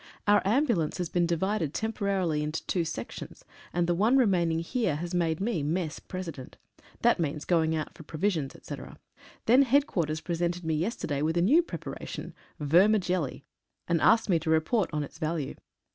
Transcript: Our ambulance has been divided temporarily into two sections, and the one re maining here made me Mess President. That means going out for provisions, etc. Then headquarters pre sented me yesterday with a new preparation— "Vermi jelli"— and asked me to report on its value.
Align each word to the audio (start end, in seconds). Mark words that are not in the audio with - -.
Our 0.25 0.41
ambulance 0.47 0.97
has 0.97 1.09
been 1.09 1.27
divided 1.27 1.75
temporarily 1.75 2.41
into 2.41 2.65
two 2.65 2.83
sections, 2.85 3.45
and 3.71 3.85
the 3.85 3.93
one 3.93 4.17
re 4.17 4.25
maining 4.25 4.61
here 4.61 4.99
made 5.13 5.39
me 5.39 5.61
Mess 5.61 5.99
President. 5.99 6.57
That 7.03 7.19
means 7.19 7.45
going 7.45 7.75
out 7.75 7.93
for 7.93 8.01
provisions, 8.01 8.55
etc. 8.55 8.97
Then 9.45 9.61
headquarters 9.61 10.21
pre 10.21 10.33
sented 10.33 10.63
me 10.63 10.73
yesterday 10.73 11.21
with 11.21 11.37
a 11.37 11.41
new 11.43 11.61
preparation— 11.61 12.33
"Vermi 12.59 12.97
jelli"— 12.99 13.43
and 13.87 14.01
asked 14.01 14.27
me 14.27 14.39
to 14.39 14.49
report 14.49 14.89
on 14.91 15.03
its 15.03 15.19
value. 15.19 15.53